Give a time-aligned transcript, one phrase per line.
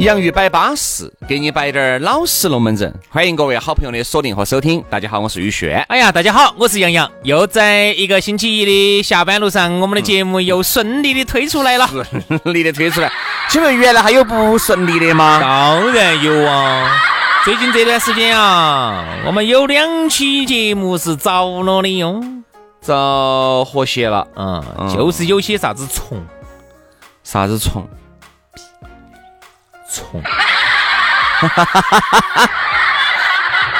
[0.00, 2.90] 洋芋摆巴适，给你摆点儿老实龙门阵。
[3.10, 4.82] 欢迎各位好朋友的锁定和收听。
[4.88, 5.78] 大家好，我是宇轩。
[5.88, 7.10] 哎呀，大家好，我是杨洋。
[7.22, 11.86] 又在一个星期一的下班路上，我们的节目又顺利的推出来了。
[12.42, 13.12] 顺利的推出来。
[13.50, 15.38] 请问原来还有不顺利的吗？
[15.38, 16.96] 当然有啊。
[17.44, 22.24] 最近这段时间啊，我们有两期节目是着了的哟，
[22.80, 24.26] 着和谐了。
[24.34, 24.64] 嗯，
[24.96, 26.24] 就是有些啥子虫，
[27.22, 27.86] 啥子虫。
[29.92, 30.22] 虫，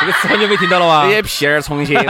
[0.00, 1.05] 这个词很久没听到了哇！
[1.05, 1.94] 这些屁儿虫些，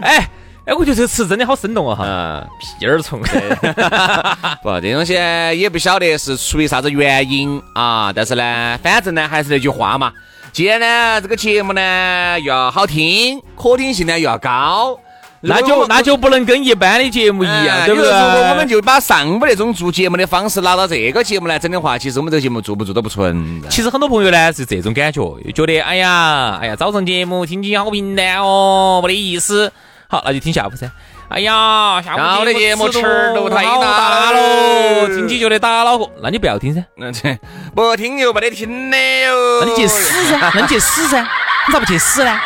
[0.00, 0.28] 哎
[0.66, 2.44] 哎，我觉得这个词真的好生动啊哈！
[2.78, 3.20] 屁儿虫，
[4.62, 10.12] 不，这东西也不晓得是出于啥子原因啊，但是呢，反正呢还是那句话嘛，
[10.52, 14.98] 既然呢这个节目呢又要好听，可听性呢又要高。
[15.42, 18.10] 那就那就不能跟一般的节目一样，对不对？
[18.10, 25.20] 如果我们就把上午那种做节目的方式拿到这个节目来整的话，其实我们这个节目做不做都不存其实很多朋友呢是这种感觉，
[25.54, 29.72] 觉得哎呀哎呀，早上节目听起好平淡哦，没得意思。
[30.08, 30.90] 好，那就听下午噻。
[31.28, 33.00] 哎呀，下午的节目尺
[33.34, 36.10] 度太大喽，听起觉得打恼火。
[36.20, 37.38] 那你不要听噻，那这
[37.74, 39.60] 不听又没得听的哟。
[39.60, 42.40] 那你去死噻，那你去死噻，你咋不去死呢？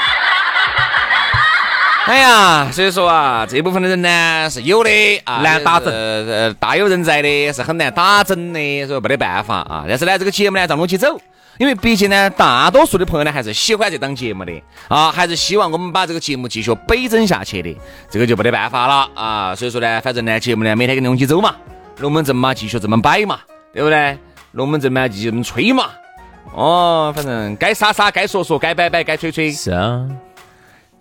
[2.06, 4.90] 哎呀，所以说啊，这部分的人呢是有的
[5.24, 9.86] 啊，难打针，呃，大有人在的，是很难打针的，所以没得办法啊。
[9.88, 11.18] 但是呢，这个节目呢，让弄起走，
[11.56, 14.52] 因为毕竟呢，大多数的朋友呢还是喜欢这档节目的
[14.88, 17.74] 啊，还是希望我们把这个节目继续北整下去的，
[18.10, 19.54] 这个就没得办法了啊。
[19.54, 21.54] 所以说呢，反正呢，节目呢每天给弄起走嘛，
[22.00, 23.38] 龙门阵嘛继续这么摆嘛，
[23.72, 24.18] 对不对？
[24.52, 25.86] 龙门阵嘛继续这么吹嘛，
[26.52, 30.06] 哦，反正该撒撒，该说说，该摆摆，该吹吹，是啊。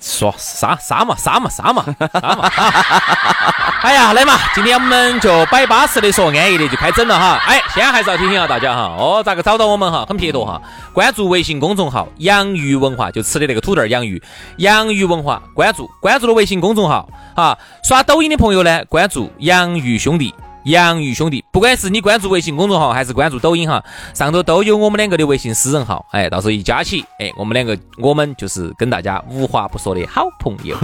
[0.03, 2.01] 说杀杀嘛杀嘛杀嘛杀
[2.35, 2.51] 嘛！
[3.83, 7.39] 哎呀，来嘛，今天我们就摆巴适的说安逸的就开整了哈。
[7.47, 10.05] 哎，先还是要提醒下大家哈，哦，咋个找到我们哈？
[10.05, 14.21] 很撇脱哈，关注微信公众号“洋芋文化”，就吃的那个土豆洋芋，
[14.57, 17.57] 洋芋文化，关注关注了微信公众号哈。
[17.83, 20.35] 刷抖音的朋友呢，关注洋芋兄弟。
[20.65, 30.77] 洋芋兄弟，不管是你关注微信公众号还是关注抖音哈，上头都有我们两个的微信私人号，哎，到时候一加起，哎，我们两个我们就是跟大家无话不说的好朋友，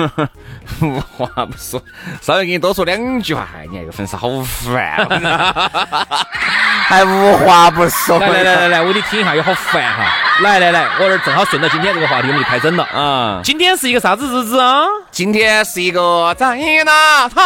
[0.82, 1.82] 无话不说，
[2.22, 5.08] 稍微给你多说两句话，你那个粉丝好烦，
[6.88, 10.06] 还无话不说，来来来来来，我给你听一下，也好烦哈，
[10.42, 14.84] 来来来，我这儿正好顺着今天这个话题，我们就开整了啊，今天是一个啥子日子啊？
[15.12, 17.42] 今天是一个在那桃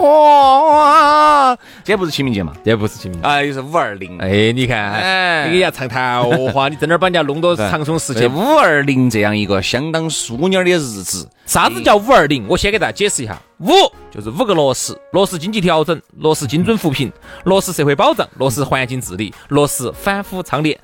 [0.00, 1.56] 花。
[1.84, 2.52] 今天不是清明节嘛？
[2.56, 4.18] 今天不是清明节，哎，又是五二零。
[4.18, 8.26] 哎，你看，哎，你给人家唱桃花，你在那儿把人家弄到长松时期。
[8.26, 12.46] 五二零这样一个相当淑女的日子，啥子叫五二零？
[12.48, 13.70] 我先给大家解释一下，五
[14.10, 17.12] 就是五个落实：落实经济调整，落实精准扶贫，
[17.44, 20.78] 落实社会保障，落实环境治理，落实反腐倡廉。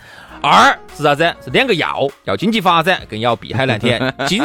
[0.46, 1.34] 二是啥子？
[1.44, 4.00] 是两个要，要经济发展，更要碧海蓝天。
[4.26, 4.42] 金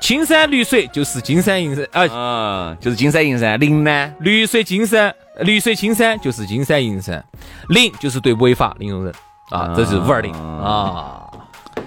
[0.00, 3.58] 青山绿水就是金山银山啊，就是金山银山。
[3.58, 4.12] 零呢？
[4.20, 7.22] 绿水金山，绿水青山就是金山银山。
[7.68, 9.12] 零就是对违法零容忍
[9.50, 11.22] 啊，这是五二零啊。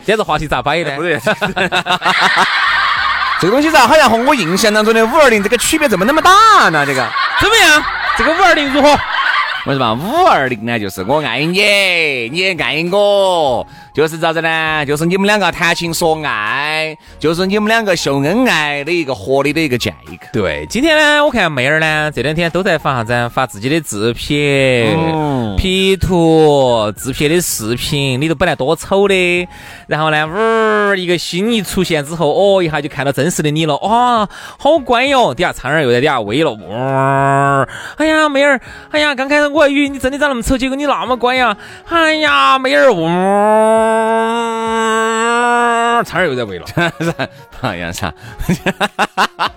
[0.05, 0.95] 现在话题咋摆呢？
[0.95, 1.17] 不对，
[3.39, 6.85] 这个东西咋好像和我印象当中的五二零这个区别怎么那么大呢？
[6.85, 7.07] 这个
[7.39, 7.83] 怎么样？
[8.17, 8.97] 这个五二零如何？
[9.65, 10.77] 为什么五二零呢？
[10.77, 11.61] 就是我爱你，
[12.29, 13.65] 你也爱我。
[13.93, 14.83] 就是咋子呢？
[14.85, 19.95] 就是你们两个谈情说爱，就是你们两个秀恩爱的一个合理的一个借口。
[20.33, 23.29] 对，今天呢，我看妹儿呢这两天都在发啥子？
[23.29, 24.19] 发自己的自拍、
[25.57, 29.47] P 图、自拍的视频，里头本来多丑的，
[29.87, 34.27] 然后呢，呜，一个心一出现之后，哦，一下就看到真实的你了，哇，
[34.57, 35.33] 好乖哟！
[35.33, 37.67] 底下苍蝇又在底下喂了，哇，
[37.97, 38.59] 哎呀，妹儿，
[38.91, 41.55] 哎呀，刚开始我还以为你真的长那么丑，结果你那么乖呀，
[41.89, 43.03] 哎呀，妹儿，哇。
[46.03, 46.65] 差点又在喂了？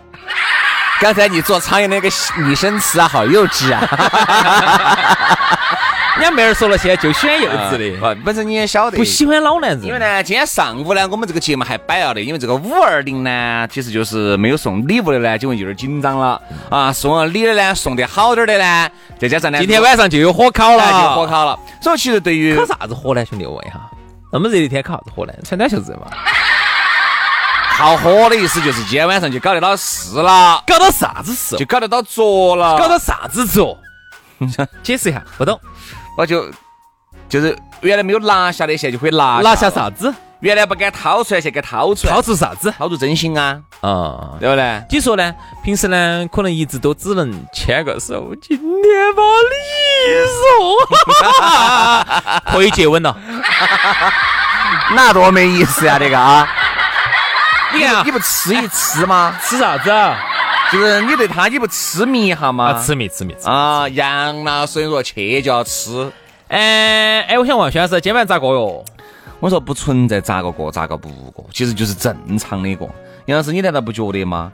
[1.00, 2.08] 刚才你做苍蝇那个
[2.42, 3.82] 拟声词啊，好幼稚啊！
[6.16, 9.84] 人家妹儿说了，现在就喜欢幼稚的，不，本身你也晓得，不喜欢老男人。
[9.84, 16.40] 因为呢，今天上午呢，我们这个节目还摆了的，因为这个五二零呢，其实就是没有送礼物的呢，就有点紧张了
[16.70, 16.90] 啊。
[16.90, 21.58] 送了礼的呢，送的好点的呢，再加上呢，今天晚上就有火烤了，就火烤了。
[21.82, 23.78] 所以其实对于烤啥子火呢，兄弟，我问一下，
[24.32, 25.32] 那么热的天烤啥子火呢？
[25.44, 26.06] 穿短袖子嘛。
[27.76, 31.58] 烤火的意思就是今天晚上就搞得到事了，搞到啥子事？
[31.58, 33.76] 就搞得到着了，搞到啥子着？
[34.82, 35.58] 解释一下，不懂。
[36.16, 36.50] 我就
[37.28, 40.12] 就是原来没有拿下的，现在就可以拿拿下啥子？
[40.40, 42.12] 原来不敢掏出来，现在敢掏出来。
[42.12, 42.70] 掏出啥子？
[42.78, 43.58] 掏出真心啊！
[43.80, 44.82] 啊，对不对？
[44.90, 45.34] 你说呢？
[45.64, 49.22] 平时呢，可能一直都只能牵个手，今天把
[49.52, 49.56] 你
[52.44, 53.16] 送， 可以接吻了。
[54.94, 56.46] 那多没意思呀，这个啊！
[57.72, 59.34] 你看，你不吃一吃吗？
[59.42, 59.90] 吃啥子？
[60.72, 62.82] 就是你对他，你不痴迷一下吗？
[62.82, 63.88] 痴迷，痴迷，啊！
[63.88, 66.10] 杨老师说去就要吃。
[66.48, 68.84] 哎哎，我想问薛老师，今晚咋过哟？
[69.38, 72.90] 我说不存在咋个过，咋个不过，其实就是正常的过。
[73.26, 74.52] 杨老师，你难道不觉得吗？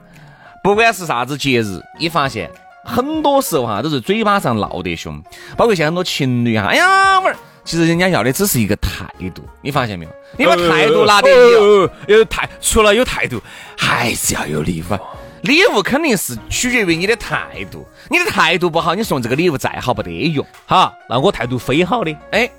[0.63, 2.49] 不管是啥子节日，你发现
[2.83, 5.19] 很多时候哈，都是嘴巴上闹得凶。
[5.57, 7.33] 包括像很多情侣哈，哎呀，我
[7.63, 10.11] 其实人家要的只是一个态度，你发现没有？
[10.37, 13.41] 你把态度拿得有有态，除了有态度，
[13.77, 14.97] 还是要有礼物。
[15.43, 20.45] 礼物肯定是取决于你的态度，你的态度不好，你送这个礼物再好不得用。
[20.65, 22.49] 好，那我态度非好的，哎，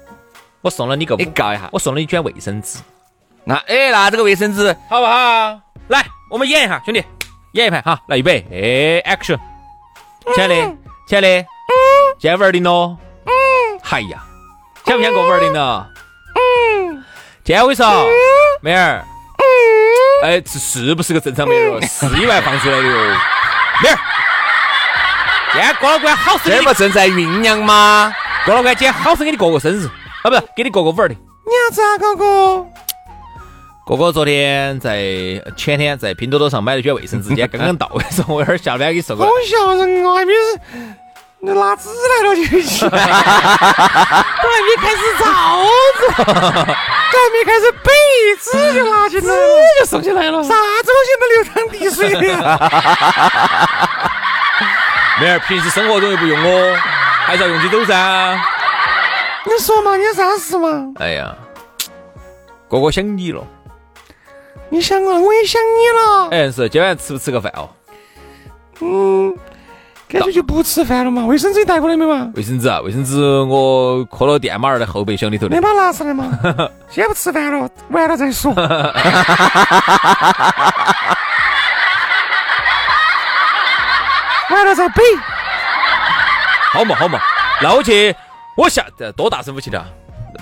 [0.61, 2.79] 我送了你个，你告一下，我送了一卷卫生纸。
[3.45, 4.75] 那哎，那这个卫生纸。
[4.91, 5.61] 好不好？
[5.89, 7.03] 来，我们演一下，兄弟，
[7.53, 8.45] 演一盘哈，来预备，
[9.05, 9.39] 哎，action，
[10.35, 10.55] 亲爱的，
[11.07, 11.47] 亲爱的，嗯，
[12.19, 13.33] 今天五二零喽，嗯，
[13.83, 14.23] 嗨呀，
[14.85, 15.89] 想不想过五二零了？
[16.35, 17.03] 嗯，
[17.43, 17.87] 今天我跟你说，
[18.61, 19.03] 妹儿。
[20.25, 21.79] 哎，是是不是个正常妹儿？
[21.83, 22.93] 是意外放出来的哟，
[23.83, 23.99] 妹儿。
[25.53, 28.11] 今天郭老倌好生，这不正在酝酿吗？
[28.47, 29.87] 郭老倌今天好生给你过个生日，
[30.23, 31.15] 啊，不是给你过个五二零。
[31.15, 32.67] 你要咋个过？
[33.87, 34.99] 哥哥昨天在
[35.59, 39.31] 前天在拼多多上买了卷卫生纸，今天刚刚到，的时候我一会儿下班给你送过来。
[39.31, 40.15] 好吓人啊！
[40.15, 40.39] 还没是。
[41.41, 43.03] 你拿纸来了就行， 都还
[44.65, 45.25] 没开始造
[46.01, 46.25] 作，
[47.15, 47.93] 都还没开始背，
[48.41, 52.19] 纸就拿进来了，纸就送进来了，啥子东西都流淌滴水的。
[55.21, 56.77] 妹儿，平时生活中又不用哦，
[57.25, 58.37] 还是要用起走噻。
[59.45, 60.93] 你说嘛，你有啥事嘛？
[60.99, 61.37] 哎呀，
[62.69, 63.47] 哥哥想你了。
[64.71, 66.29] 你想啊，我也想你了。
[66.33, 67.71] 哎，是，今晚吃不吃个饭哦？
[68.81, 69.39] 嗯。
[70.15, 71.27] 干脆就不吃饭了嘛？
[71.27, 72.31] 卫生纸带过来没嘛？
[72.37, 75.55] 卫生纸啊，卫生纸我搁了电马儿的后备箱里头的。
[75.55, 76.31] 你把拿出来嘛？
[76.89, 78.53] 先不吃饭了，完了再说。
[84.51, 85.03] 完了再背。
[86.73, 87.19] 好嘛好嘛，
[87.61, 88.15] 那我去，
[88.57, 88.85] 我下
[89.17, 89.85] 多大声武器的？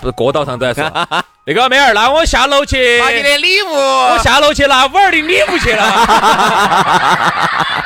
[0.00, 0.90] 不是过道上都在说。
[1.44, 3.00] 那个妹儿，那我下楼去。
[3.00, 3.72] 把你的礼物。
[3.74, 5.84] 我下楼去拿五二零礼物去了。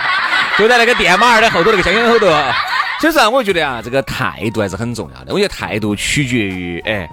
[0.59, 2.27] 就在那个电马儿的后头那个箱箱后头。
[2.99, 5.33] 其实啊，我觉得啊，这个态度还是很重要的。
[5.35, 7.09] 我觉得态度取决于，哎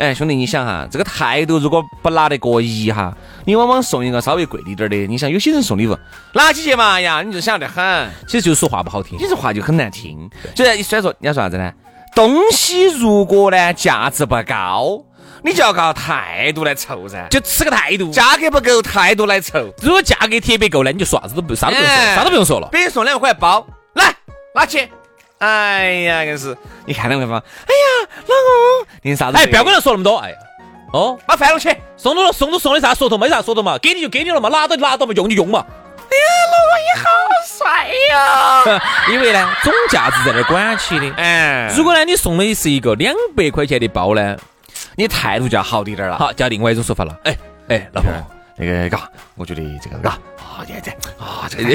[0.00, 4.96] 哎，兄弟，你想哈，这个态度如果不拿得过一哈，你往往送一个稍微贵一点的。
[5.06, 5.96] 你想有些人送礼物
[6.32, 8.10] 拿起去嘛哎呀，你就想得很。
[8.26, 10.28] 其实就是说话不好听，你这话就很难听。
[10.54, 11.72] 就然虽然说你要说啥子呢？
[12.16, 15.04] 东西如果呢价值不高。
[15.42, 18.10] 你就要靠态度来凑噻，就吃个态度。
[18.10, 19.72] 价格不够，态度来凑。
[19.82, 22.68] 如果价格特别够呢，你就啥子都不啥都不用说，啥都不用说了。
[22.72, 24.14] 别人送两块包，来
[24.54, 24.88] 拿去。
[25.38, 27.36] 哎呀，硬是，你看两块包。
[27.36, 29.36] 哎呀，老公，你啥子？
[29.36, 30.16] 哎，不要跟人说那么多。
[30.16, 30.36] 哎呀，
[30.92, 31.74] 哦，把饭弄去。
[31.96, 35.64] 送都送都送的啥说头没啥说头嘛，给你就给你了嘛，拿到就拿到嘛，用就用嘛。
[36.10, 37.08] 哎呀，老公你好
[37.46, 38.80] 帅呀！
[39.12, 41.08] 因为呢，总价值在那管起的。
[41.16, 44.36] 哎，如果呢，你送的是一个两百块钱的包呢？
[44.98, 47.16] 你态度就要好滴点儿了，好，叫另外一种说法了。
[47.22, 47.36] 哎
[47.68, 48.10] 哎，老婆，
[48.56, 50.90] 那个嘎，我觉得这个嘎，啊，你看这
[51.24, 51.68] 啊，这个，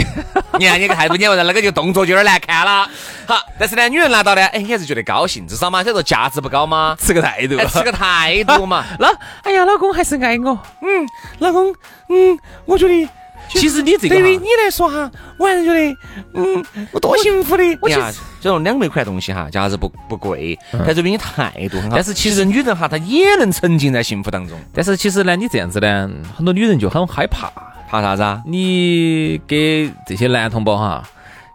[0.59, 2.85] 你看你个态度，你看那个就动作就有点难看了。
[3.25, 8.83] 好，但是呢，女人拿到呢，哎，你还是觉得高兴，至少嘛，叫做价值不高嘛，吃个态度，吃个态度嘛。
[8.99, 9.07] 那，
[9.43, 10.59] 哎呀，老公还是爱我。
[10.81, 11.07] 嗯，
[11.39, 11.73] 老公，
[12.09, 13.09] 嗯，我觉得。
[13.49, 15.97] 其实你这个对于你来说哈，我还是觉得，
[16.33, 17.63] 嗯，我多幸福的。
[17.81, 18.01] 我其实
[18.41, 21.95] 这种两百块东西哈，价值不不贵，但是因为你态度很好。
[21.95, 24.57] 但是其实女人哈，她也能沉浸在幸福当中。
[24.73, 27.51] 但是其实呢，你这样子呢，很多女人就很害怕，
[27.89, 28.41] 怕啥子啊？
[28.47, 31.03] 你给这些男同胞哈，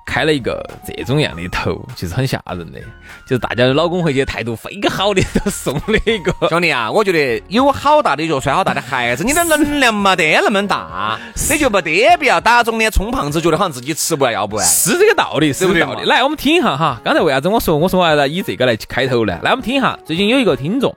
[0.09, 2.81] 开了一个这种样的头，其实很吓人的。
[3.27, 6.49] 就是大家的老公回去态度非个好的，都送了一个。
[6.49, 11.19] 兄弟啊，我觉得有好大的脚拴好大的孩子，你的能量没得那么大，
[11.50, 14.65] 你就没得必要打肿脸充胖子，觉得好像自己吃不完要不完。
[14.67, 16.07] 是这个道理，是这个道理。
[16.09, 16.99] 来，我们听一下哈。
[17.05, 19.38] 刚才为啥子我说我说完了以这个来开头呢？
[19.43, 19.99] 来，我们听一下。
[20.07, 20.97] 最近有一个听众，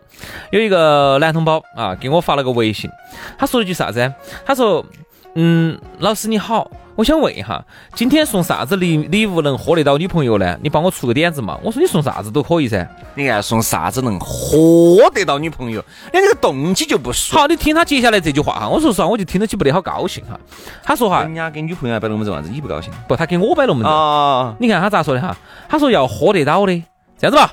[0.52, 2.90] 有一个男同胞啊，给我发了个微信，
[3.38, 4.14] 他说了句啥子？
[4.46, 4.86] 他说。
[5.34, 6.70] 嗯，老师你好，
[7.02, 7.66] 我想问一下，
[7.96, 10.56] 今天送啥子礼礼物能喝得到女朋友呢？
[10.62, 11.58] 你帮我出个点子嘛。
[11.64, 12.88] 我说你送啥子都可以噻。
[13.16, 15.84] 你看送啥子能喝得到女朋友？
[16.14, 17.36] 你这个动机就不熟。
[17.36, 18.70] 好，你听他接下来这句话哈。
[18.70, 20.40] 我说实话，我就听得起不得好高兴哈。
[20.84, 22.94] 他说哈，人家给女朋友摆龙门阵啥子，你不高兴？
[23.08, 23.92] 不，他给我摆龙门阵。
[23.92, 24.56] 哦。
[24.60, 25.36] 你看他咋说的哈？
[25.68, 26.84] 他说要喝得到的，
[27.18, 27.50] 这样子吧，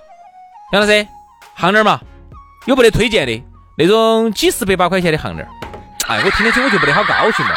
[0.75, 1.07] 杨老师，
[1.59, 1.99] 项链嘛，
[2.67, 3.43] 有不得推荐的
[3.79, 5.49] 那种几十百把块钱的项链。
[6.07, 7.55] 哎，我听得起我就不得好高兴了。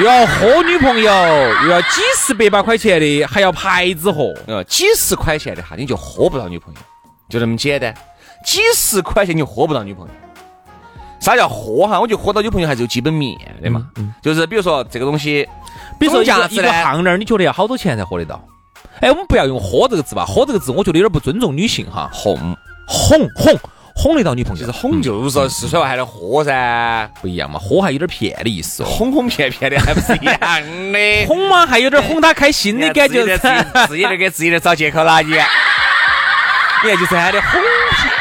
[0.00, 1.12] 又要喝女朋友，
[1.64, 6.80] 又要几十百把块钱的，还要牌子货，呃，几十块钱的哈，你就喝不到女朋友，
[7.28, 7.94] 就这么简单。
[8.44, 10.12] 几十块钱你喝不到女朋友，
[11.20, 12.00] 啥叫喝哈？
[12.00, 13.86] 我就喝到女朋友还是有基本面的嘛。
[13.96, 15.46] 嗯就是比如说这个东西，
[16.00, 18.42] 比如说一个一个项链，你觉得要好多钱才喝得到？
[19.00, 22.08] 哎，我们不要用“喝”这个字吧，“喝”这个字我觉得有点不尊重女性哈。
[22.12, 22.36] 哄
[22.88, 23.52] 哄哄。
[23.54, 23.60] 哄
[24.16, 31.26] 得到女朋友，其实哄就是说四川话喊的喝噻，不一样嘛，喝还有点骗的意思，哄哄骗骗的还不是一样的。
[31.28, 33.24] 哄嘛，还有点哄她开心的感觉，
[33.86, 38.12] 自己在给自己在找借口了，你，你看就是喊的哄骗，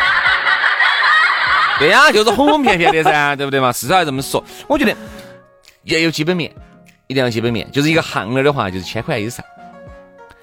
[1.79, 3.71] 对呀，就是哄哄骗骗的噻，对不对嘛？
[3.71, 4.95] 至少要这么说，我觉得
[5.83, 6.53] 要有基本面，
[7.07, 9.43] 一定要基本面，就是一个项链的话，就是千块以上，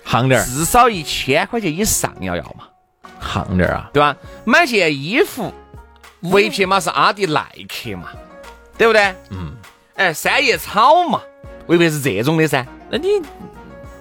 [0.04, 2.64] 项链至少一千块钱以上要要嘛。
[3.32, 4.16] 项链啊，对吧？
[4.44, 5.52] 买件衣服，
[6.22, 8.08] 唯品嘛是阿迪耐克嘛，
[8.76, 9.14] 对不对？
[9.30, 9.54] 嗯。
[9.94, 11.20] 哎，三叶草嘛，
[11.66, 12.64] 未必是这种的噻。
[12.88, 13.08] 那你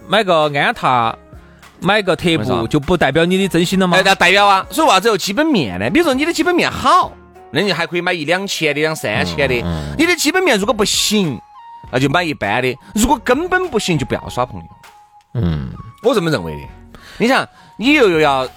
[0.08, 1.18] 买个安踏，
[1.80, 4.00] 买个特步，就不代表你的真心了吗？
[4.06, 4.64] 那代表啊。
[4.70, 5.90] 所以为啥子有基本面呢？
[5.90, 7.12] 比如说你的基本面好，
[7.50, 9.56] 那你还可以买一两千的、两三千的。
[9.98, 11.42] 你的基本面如果不行，
[11.92, 12.78] 那就买一般的。
[12.94, 14.68] 如果根本不行，就不要耍朋友。
[15.34, 15.72] 嗯，
[16.04, 16.62] 我这么认为的。
[17.18, 18.48] 你想，你又又要。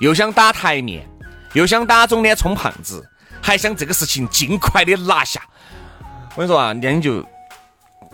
[0.00, 1.06] 又想打台面，
[1.52, 3.06] 又想打肿脸充胖子，
[3.40, 5.40] 还想这个事情尽快的拿下。
[6.34, 7.24] 我跟你说啊，那你就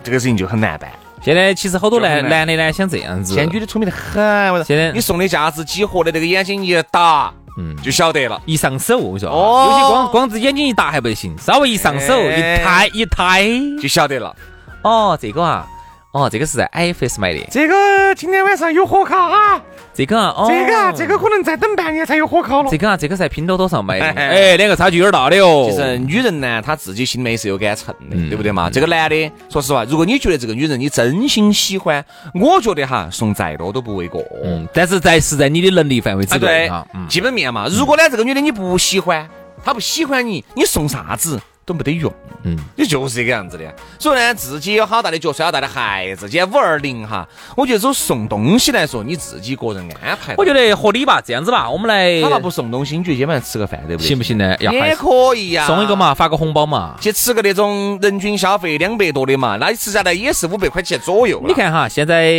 [0.03, 0.91] 这个事情就很难办。
[1.23, 4.65] 现在其实好多男男的呢想这样子，现在女的聪明得很。
[4.65, 8.41] 现在你送的价值几何的这个眼睛一打，嗯，就晓得了。
[8.45, 13.47] 一上手，我跟你说，有些光光子眼睛一打还不行，稍微一上手一抬一抬
[13.81, 14.35] 就晓得了。
[14.83, 15.67] 哦，这个啊。
[16.11, 17.39] 哦，这个是在 IFS 买的。
[17.49, 19.61] 这个今天晚上有火烤啊！
[19.93, 22.69] 这个啊，这个啊，这个可能再等半年才有火烤了。
[22.69, 24.05] 这个啊，这个在拼多多上买的。
[24.05, 25.69] 哎，两个差距有点大的哦。
[25.69, 28.69] 其实女人呢，她自己心里面是有杆秤的，对不对嘛？
[28.69, 32.03] 这个男的，说实话，如果你觉得这个女人你真心喜欢，
[32.33, 34.21] 我觉得哈，送再多都不为过。
[34.43, 36.85] 嗯，但是在是在你的能力范围之内哈。
[37.07, 39.25] 基本面嘛，如果呢这个女的你不喜欢，
[39.63, 41.39] 她不喜欢你，你送啥子？
[41.63, 42.11] 都没得用，
[42.43, 43.63] 嗯，也就是这个样子的。
[43.99, 46.27] 所以呢，自己有好大的脚，摔好大的孩子。
[46.27, 50.33] 今天五二零哈，我觉得走送东西来说，你自己个人安排。
[50.37, 52.21] 我觉得合理吧，这样子吧，我们来。
[52.21, 54.07] 他那不送东西，你觉得今天晚上吃个饭对不对？
[54.07, 54.57] 行不行呢？
[54.59, 61.41] 也可以呀，送一个嘛，发个红包嘛，去吃个那种人均消费两百多的嘛，那你吃下来也是五百块钱左右。
[61.45, 62.33] 你看哈，现在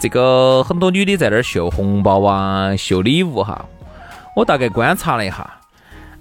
[0.00, 3.66] 这个很多女的在那儿秀红包啊，秀礼物哈，
[4.34, 5.58] 我大概观察了一下。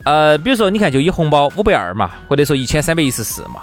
[0.03, 3.61] 呃，比如说，你看，就以红包五百二嘛，或者说一千三百一十四嘛，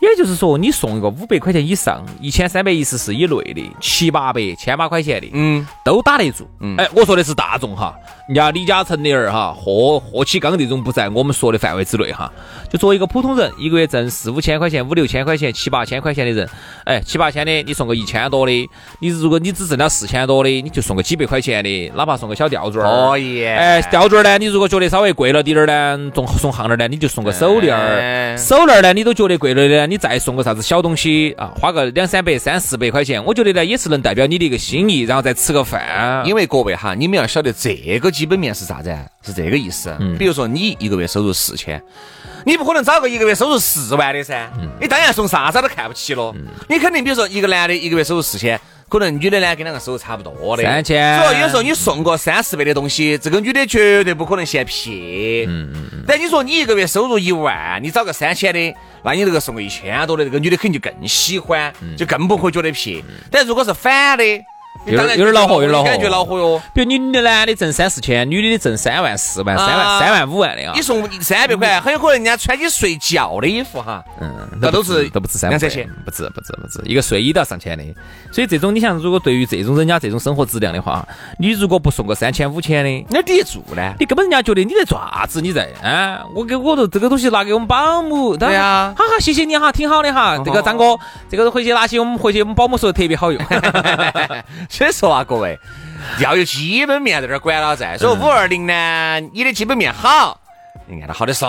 [0.00, 6.48] 也就是说，你送一个五百块钱以上、一千三百一十四以内的七八百、千把块钱的，嗯，都打得住。
[6.60, 7.94] 嗯，哎，我说的是大众哈。
[8.28, 12.30] 人家李嘉诚的儿哈，霍霍启刚这种不在我们说的范围之内哈。
[12.70, 16.48] 就作为一个普通人，一个月挣四五千块钱、五六千块钱、七八千块钱的人，
[16.84, 23.44] 哎，七八千的你送个一千多的，你如果你只挣了四千多的，你就送个几百块钱的，哪怕送个小吊坠儿，可以。
[23.44, 28.36] 哎，吊坠儿呢，你如果觉得稍微贵了点儿呢，送送项链呢，你就送个手链儿。
[28.36, 36.22] 手链儿呢，你都觉得贵了的，你再送个啥子小东西啊，花个两三百、三四百块钱，我觉得呢也是能代表你的一个心意，然后再吃个饭。
[36.26, 38.08] 因为各位哈，你们要晓得这个。
[38.18, 38.92] 基本面是啥子？
[39.22, 39.96] 是这个意思。
[40.18, 41.80] 比如说你一个月收入四千，
[42.44, 44.50] 你不可能找个一个月收入四万的噻。
[44.80, 46.34] 你当然送啥子都看不起咯。
[46.68, 51.22] 你肯定比如说一个男的一个月收入四千，可能女的呢跟两个收入差不多的三千。
[51.22, 55.44] 所以有时候你送个三四百的东西，这个女的绝对不可能嫌撇。
[55.46, 56.04] 嗯嗯嗯。
[56.06, 63.02] 但你说你一个月收入一万，你找个三千的，那你这个送个一千多的，这个女的肯定就更喜欢，就更不会觉得撇。
[63.30, 64.24] 但如果是反的。
[64.86, 66.60] 有点有点恼火，有点恼火，感觉恼火哟。
[66.72, 70.72] 比如你男的挣三四千，女的挣三万、四万、三万、三万、五万的啊。
[70.74, 77.84] 你送三百块，很有可能人家穿起睡觉的衣服哈，嗯，那都是都不止三两三千，不止不止不止，一个睡衣都要上千的。
[78.32, 81.06] 所以这种你像，如果对于这种人家这种生活质量的话，
[81.38, 83.94] 你如果不送个三千五千的，哪抵得住呢？
[83.98, 85.40] 你根本人家觉得你在做啥子？
[85.40, 86.24] 你在啊？
[86.34, 90.38] 我给我都这个东西拿给我们保姆，对呀，好好谢谢你哈，挺好的哈。
[90.44, 90.96] 这个张哥，
[91.28, 93.42] 这个回去拿起我们回去我们保姆说特别好用。
[94.68, 95.58] 所以说啊，各位
[96.20, 97.96] 要有基本面在这儿管了在。
[97.98, 100.40] 所以五二零呢，你的基本面好，
[100.86, 101.48] 你按照好的送，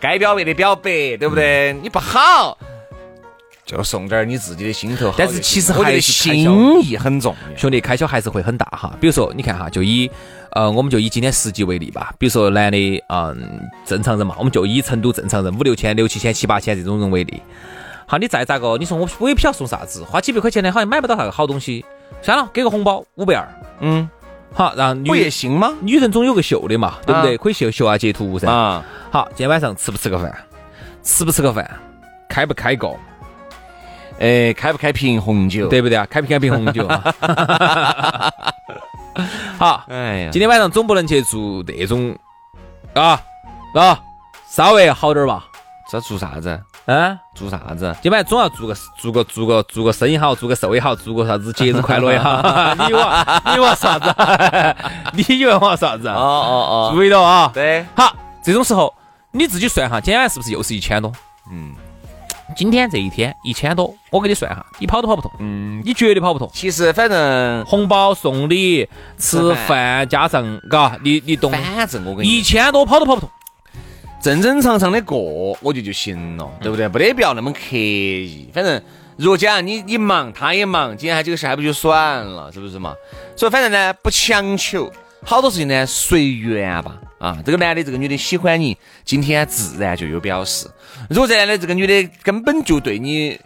[0.00, 1.72] 该表白的表白，对不对？
[1.82, 2.56] 你不好，
[3.64, 5.14] 就送点你自己的心头好。
[5.18, 8.94] 但是其实还是心意很重，兄弟，开销还是会很大哈。
[9.00, 10.10] 比如说，你看哈，就以
[10.52, 12.14] 呃，我们就以今天实际为例吧。
[12.18, 17.42] 比如说男的，嗯，正常人嘛，我们就以成都正常人五六千、六七千、七八千这种人为例。
[18.06, 18.76] 好，你再咋个？
[18.76, 21.84] 你说我我也不晓得送啥子，花几百块钱呢，好像买不到啥个好东西。
[22.22, 23.46] 算了，给个红包五百二。
[23.80, 24.08] 嗯，
[24.52, 25.72] 好，然后不也行吗？
[25.80, 27.36] 女人总有个秀的嘛，对不对？
[27.36, 28.48] 可以秀秀下截图噻。
[28.50, 30.34] 啊，好，今天晚上吃不吃个饭？
[31.02, 31.68] 吃不吃个饭？
[32.28, 32.88] 开不开个？
[34.20, 35.68] 哎，开不开瓶红酒？
[35.68, 36.06] 对不对啊？
[36.08, 36.88] 开不开瓶红酒？
[39.58, 42.16] 好，哎呀，今天晚上总不能去做那种
[42.94, 43.20] 啊
[43.74, 44.00] 啊，
[44.48, 45.44] 稍微好点吧？
[45.90, 46.60] 这做啥子？
[46.86, 47.96] 嗯，做啥子？
[48.02, 52.42] 今晚总要做个做个做个做个生意好，做个寿也好，做个啥子节日快乐也好。
[52.74, 54.14] 你我你我啥子？
[55.12, 56.08] 你以为我 啥子？
[56.08, 57.50] 哦哦哦，注意到啊。
[57.54, 58.92] 对，好，这种时候
[59.30, 61.10] 你自己算哈，今天晚是不是又是一千多？
[61.50, 61.72] 嗯，
[62.54, 65.32] 今天这一天一千多，我给你算哈，你跑都跑不脱。
[65.38, 66.50] 嗯，你绝对跑不脱。
[66.52, 68.86] 其实反正红包送礼
[69.16, 71.50] 吃饭加上，嘎，你你懂？
[71.50, 73.30] 反正我跟你一千多跑都跑不脱。
[74.24, 76.88] 正正常常的过，我觉得就行了，对不对？
[76.88, 78.48] 不得必要那么刻意。
[78.54, 78.80] 反正
[79.18, 82.94] 如果讲你你忙，他也忙，今天还这个事还不就算了，是不是嘛？
[83.36, 84.90] 所以反正呢，不强求，
[85.22, 86.98] 好多事情呢随缘吧。
[87.18, 90.66] 啊，这个男的这个女的喜欢你，今天自然就有表示。
[91.10, 93.38] 如果这男的这个女的根本就对你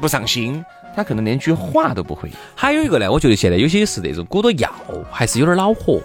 [0.00, 0.64] 不上心，
[0.96, 2.30] 他可能连句话都不会。
[2.54, 4.72] 还有一个呢，我觉得现在有些是那种鼓捣要，
[5.10, 6.00] 还是有点恼火。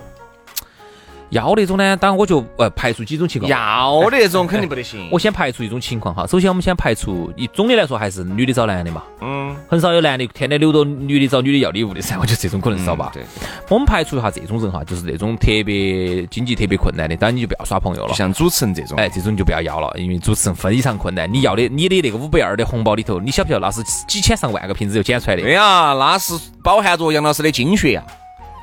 [1.29, 1.95] 要那种呢？
[1.97, 3.49] 当然我就呃排除几种情况。
[3.49, 5.07] 要那种肯定不得行。
[5.11, 6.25] 我先排除一种情况哈。
[6.27, 9.03] 首先我们先排除，一总的来说还是女的找男的嘛。
[9.21, 9.55] 嗯。
[9.67, 12.17] 很少有男的天天留着女的找女的要礼物的噻。
[12.21, 13.11] 我觉得这种可能少吧。
[13.13, 13.23] 对。
[13.69, 18.13] 我们排除一下这种人哈，就是那种特别经济特别困难的，当然你就不要耍朋友了。
[18.13, 21.31] 像主持人这种，哎，这种就不要要了，因为主持人非常困难。
[21.31, 25.43] 你要的你的那个五百二的红包里头，你晓不晓得那是几千上万个瓶子又捡出来的？
[25.43, 28.03] 对呀，那是饱含着杨老师的精血呀。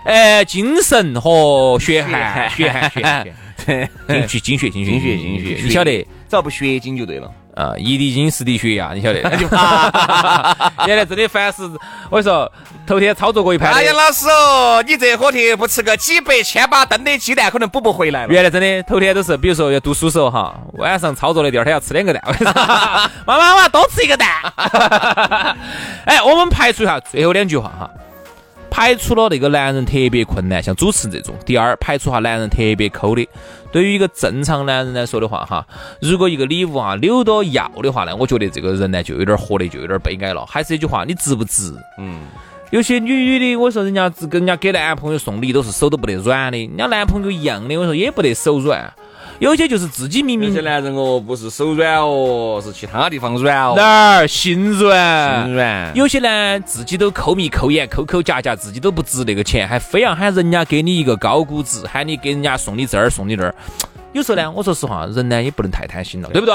[0.07, 3.27] 哎，精神和血汗，血汗，血汗，
[4.07, 5.91] 精血，精血，精血，精血，精血，你晓得，
[6.29, 7.29] 只要不血精就对了。
[7.57, 9.21] 啊，一滴精，十滴血呀，你晓得。
[10.87, 11.63] 原来真的凡是，
[12.11, 12.53] 我跟你说，
[12.87, 13.73] 头天操作过一盘。
[13.73, 18.33] 哎呀，老师哦，你这火天不吃个几百千把吨的鸡蛋，可能补不回来了。
[18.33, 22.23] 原来真的，头天都是，比如说要读书时候哈，晚上操作的，第二天要吃两个蛋。
[23.27, 24.29] 妈妈，我要多吃一个蛋。
[26.05, 27.91] 哎，我们排除一下最后两句话哈。
[28.71, 31.35] 排除了那个男人特别困难，像主持人这种。
[31.45, 33.27] 第二，排除哈男人特别抠的。
[33.73, 35.67] 对于一个正常男人来说的话，哈，
[36.01, 40.45] 如果一个礼物啊留到要的话呢，我觉得这个人呢就有点活的就有点悲哀了。
[40.47, 41.73] 还是那句话，你值不值？
[41.99, 42.21] 嗯。
[42.71, 48.93] 有些女女的，我说人家跟人家给男朋友送礼都是手都不得软的，人家男朋友一样的，我说也不得手软。
[49.39, 53.75] 有些就是自己明明，有些男人哦，不是手软哦，是其他地方软哦。
[53.77, 55.45] 哪儿心软？
[55.45, 55.95] 心软。
[55.95, 63.55] 有些呢，自己都抠鼻抠眼、抠抠夹夹，自己都不值那个钱，还非要喊人家给你一个高估值，喊你给人家送你这儿送你那儿。
[64.13, 66.55] 有时候呢，我说实话，人呢也不能太贪心了，对不对？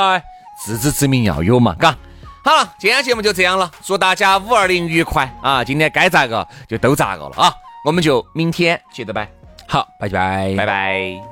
[0.65, 1.96] 自知之明要有嘛，嘎。
[2.44, 5.63] 好了，今天节目就这样了，祝大家五二零愉快啊！
[5.63, 7.54] 今天该咋个就都咋个了啊！
[7.86, 9.30] 我们就明天接着拜。
[9.67, 11.31] 好，拜拜，拜拜。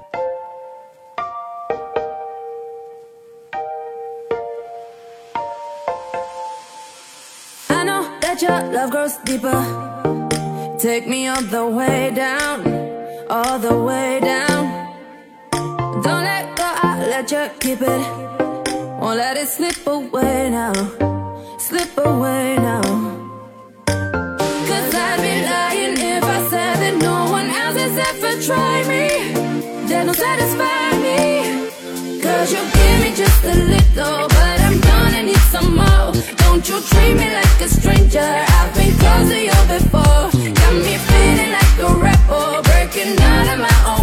[8.41, 9.59] Your love grows deeper.
[10.79, 12.59] Take me all the way down,
[13.29, 14.63] all the way down.
[16.03, 18.01] Don't let go, I'll let you keep it.
[19.01, 20.73] Won't let it slip away now,
[21.57, 22.81] slip away now.
[24.69, 29.33] Cause I'd be lying if I said that no one else has ever tried me.
[29.87, 32.21] That don't satisfy me.
[32.21, 35.98] Cause you give me just a little, but I'm gonna need some more.
[36.51, 38.19] Don't you treat me like a stranger.
[38.19, 40.53] I've been close to you before.
[40.59, 43.98] Got me feeling like a rebel Breaking out of my own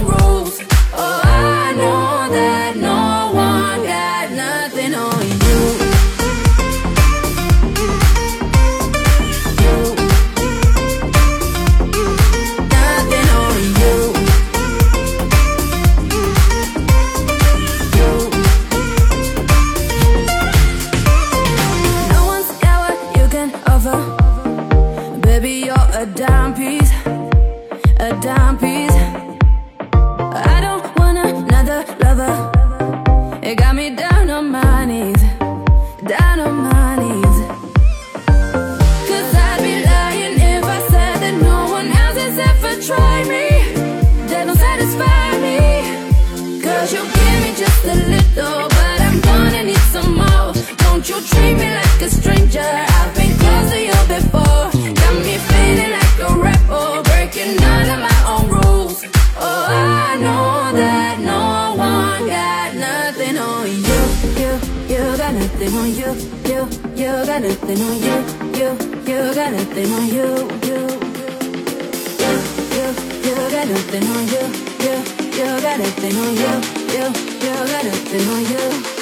[51.06, 52.58] You treat me like a stranger.
[52.58, 54.66] I've been close to you before.
[54.74, 59.04] Got me feeling like a rebel, breaking none of my own rules.
[59.38, 64.00] Oh, I know that no one got nothing on you.
[64.34, 64.50] You,
[64.90, 66.10] you got nothing on you.
[66.50, 66.66] You,
[66.98, 68.16] you got nothing on you.
[68.58, 68.68] You,
[69.06, 70.06] you got nothing on.
[70.08, 70.26] You,
[70.66, 70.78] you,
[72.74, 72.86] you,
[73.22, 74.42] you got nothing on you.
[74.82, 74.94] You,
[75.38, 76.52] you got nothing on you.
[76.90, 77.06] You,
[77.46, 78.95] you got nothing on you.